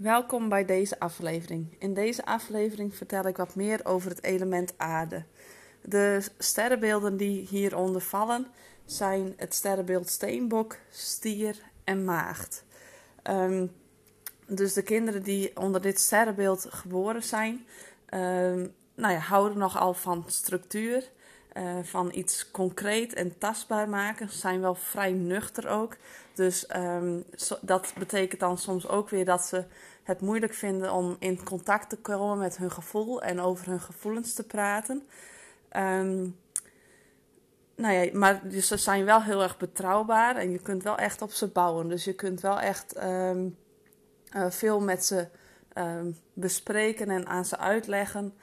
[0.00, 1.76] Welkom bij deze aflevering.
[1.78, 5.24] In deze aflevering vertel ik wat meer over het element aarde.
[5.82, 8.46] De sterrenbeelden die hieronder vallen
[8.84, 12.64] zijn het sterrenbeeld Steenbok, Stier en Maagd.
[13.22, 13.66] Ehm,
[14.46, 17.66] dus de kinderen die onder dit sterrenbeeld geboren zijn,
[18.14, 21.10] um, nou ja, houden nogal van structuur,
[21.56, 24.28] uh, van iets concreet en tastbaar maken.
[24.28, 25.96] Ze zijn wel vrij nuchter ook.
[26.34, 26.66] Dus
[27.32, 29.64] so, dat betekent dan soms ook weer dat ze
[30.02, 34.34] het moeilijk vinden om in contact te komen met hun gevoel en over hun gevoelens
[34.34, 35.02] te praten.
[35.76, 36.36] Um,
[37.76, 41.22] nou ja, maar dus ze zijn wel heel erg betrouwbaar en je kunt wel echt
[41.22, 41.88] op ze bouwen.
[41.88, 43.56] Dus je kunt wel echt um,
[44.36, 45.28] uh, veel met ze
[46.32, 48.34] bespreken en aan ze uitleggen.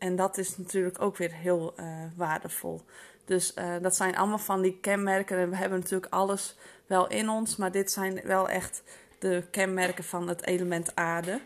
[0.00, 1.86] En dat is natuurlijk ook weer heel uh,
[2.16, 2.80] waardevol.
[3.24, 5.38] Dus uh, dat zijn allemaal van die kenmerken.
[5.38, 8.82] En we hebben natuurlijk alles wel in ons, maar dit zijn wel echt
[9.18, 11.40] de kenmerken van het element aarde.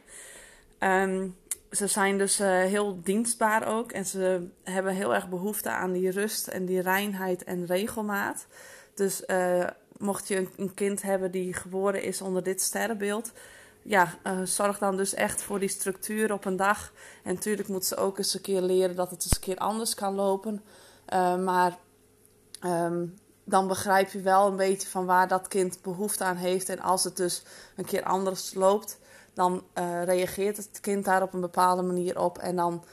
[0.78, 1.36] Um,
[1.70, 6.10] ze zijn dus uh, heel dienstbaar ook en ze hebben heel erg behoefte aan die
[6.10, 8.46] rust en die reinheid en regelmaat.
[8.94, 9.24] Dus
[9.98, 13.32] mocht je een kind hebben die geboren is onder dit sterrenbeeld,
[13.84, 16.92] ja, uh, zorg dan dus echt voor die structuur op een dag.
[17.24, 19.94] En natuurlijk moet ze ook eens een keer leren dat het eens een keer anders
[19.94, 20.62] kan lopen.
[21.44, 21.78] maar
[22.64, 26.68] um, dan begrijp je wel een beetje van waar dat kind behoefte aan heeft.
[26.68, 27.42] En als het dus
[27.76, 28.98] een keer anders loopt,
[29.34, 32.38] dan uh, reageert het kind daar op een bepaalde manier op.
[32.38, 32.84] En dan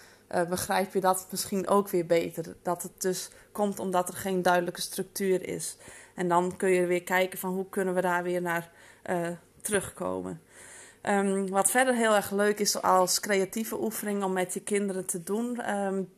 [0.49, 2.55] begrijp je dat misschien ook weer beter.
[2.61, 5.77] Dat het dus komt omdat er geen duidelijke structuur is.
[6.15, 8.71] En dan kun je weer kijken van hoe kunnen we daar weer naar
[9.61, 10.41] terugkomen.
[11.03, 15.23] Um, wat verder heel erg leuk is als creatieve oefening om met je kinderen te
[15.23, 15.69] doen.
[15.75, 16.09] Um,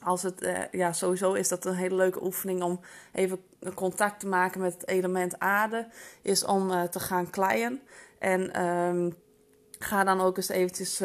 [0.00, 2.80] als het, uh, ja, sowieso is dat een hele leuke oefening om
[3.12, 3.38] even
[3.74, 5.88] contact te maken met het element aarde.
[6.22, 7.80] Is om uh, te gaan kleien.
[8.18, 9.16] En um,
[9.78, 10.96] ga dan ook eens eventjes,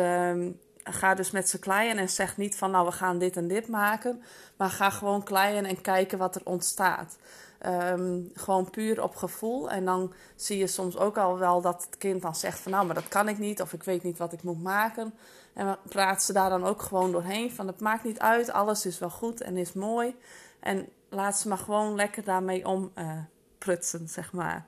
[0.84, 3.68] ga dus met ze kleien en zeg niet van nou we gaan dit en dit
[3.68, 4.24] maken.
[4.58, 7.18] Maar ga gewoon kleien en kijken wat er ontstaat.
[7.66, 9.70] Um, gewoon puur op gevoel.
[9.70, 12.86] En dan zie je soms ook al wel dat het kind dan zegt van nou
[12.86, 15.14] maar dat kan ik niet of ik weet niet wat ik moet maken.
[15.54, 19.00] En praat ze daar dan ook gewoon doorheen van het maakt niet uit, alles is
[19.00, 20.16] wel goed en is mooi.
[20.60, 23.12] En laat ze maar gewoon lekker daarmee om uh,
[23.58, 24.66] prutsen, zeg maar.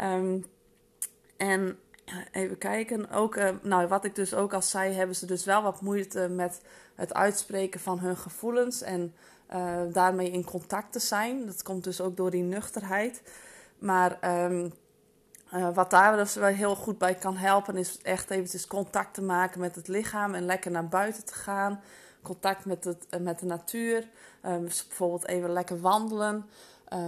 [0.00, 0.44] Um,
[1.36, 1.78] en
[2.32, 5.62] even kijken, ook, uh, nou wat ik dus ook al zei, hebben ze dus wel
[5.62, 6.60] wat moeite met
[6.94, 9.14] het uitspreken van hun gevoelens en
[9.54, 11.46] uh, daarmee in contact te zijn.
[11.46, 13.22] Dat komt dus ook door die nuchterheid.
[13.78, 14.64] Maar uh,
[15.74, 19.60] wat daar dus wel heel goed bij kan helpen, is echt eventjes contact te maken
[19.60, 21.80] met het lichaam en lekker naar buiten te gaan.
[22.22, 24.08] Contact met, het, met de natuur.
[24.44, 26.48] Uh, dus bijvoorbeeld even lekker wandelen.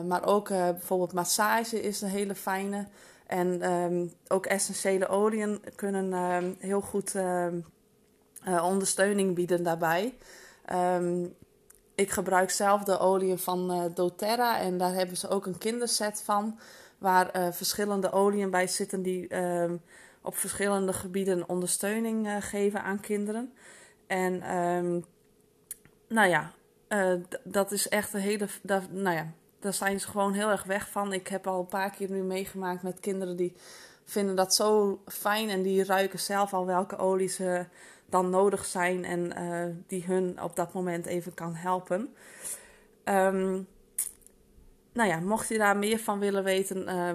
[0.06, 2.86] maar ook bijvoorbeeld massage is een hele fijne.
[3.26, 7.14] En um, ook essentiële oliën kunnen um, heel goed
[8.62, 10.14] ondersteuning bieden daarbij.
[11.94, 16.58] ik gebruik zelf de oliën van doTERRA en daar hebben ze ook een kinderset van
[16.98, 19.72] waar uh, verschillende oliën bij zitten die uh,
[20.22, 23.52] op verschillende gebieden ondersteuning uh, geven aan kinderen.
[24.06, 24.38] En
[26.08, 26.52] nou ja,
[26.88, 28.48] uh, dat is echt een hele.
[28.90, 29.26] Nou ja,
[29.66, 31.12] daar zijn ze gewoon heel erg weg van.
[31.12, 33.54] Ik heb al een paar keer nu meegemaakt met kinderen die
[34.04, 37.66] vinden dat zo fijn en die ruiken zelf al welke olie ze
[38.06, 42.14] dan nodig zijn en die hun op dat moment even kan helpen.
[43.04, 43.66] Um,
[44.92, 47.14] nou ja, mocht je daar meer van willen weten, uh,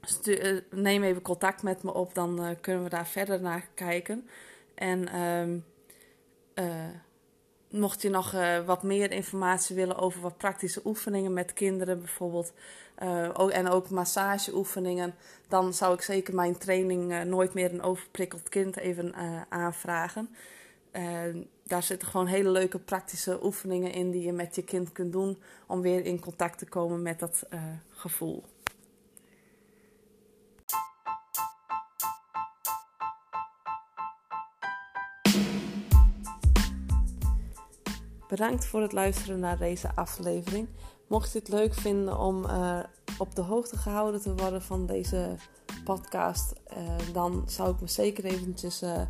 [0.00, 2.14] stuur, neem even contact met me op.
[2.14, 4.28] Dan kunnen we daar verder naar kijken.
[4.74, 5.08] En
[6.54, 6.64] uh,
[7.70, 8.34] mocht je nog
[8.66, 12.52] wat meer informatie willen over wat praktische oefeningen met kinderen bijvoorbeeld.
[13.32, 15.14] ook, en ook massageoefeningen.
[15.48, 19.14] Dan zou ik zeker mijn training Nooit meer een overprikkeld kind even
[19.48, 20.28] aanvragen.
[21.62, 25.38] Daar zitten gewoon hele leuke praktische oefeningen in die je met je kind kunt doen
[25.66, 27.46] om weer in contact te komen met dat
[27.90, 28.44] gevoel.
[38.28, 40.68] Bedankt voor het luisteren naar deze aflevering.
[41.06, 42.78] Mocht je het leuk vinden om uh,
[43.18, 45.34] op de hoogte gehouden te worden van deze
[45.84, 49.00] podcast, uh, dan zou ik me zeker eventjes uh,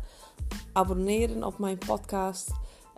[0.73, 2.51] abonneren op mijn podcast.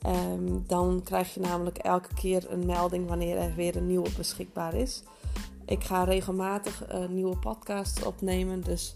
[0.08, 4.74] Um, dan krijg je namelijk elke keer een melding wanneer er weer een nieuwe beschikbaar
[4.74, 5.04] is.
[5.66, 8.96] Ik ga regelmatig nieuwe podcasts opnemen, dus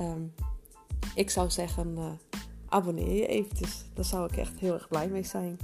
[0.00, 0.34] um,
[1.14, 2.18] ik zou zeggen,
[2.68, 3.84] abonneer je eventjes.
[3.94, 5.58] Daar zou ik echt heel erg blij mee zijn.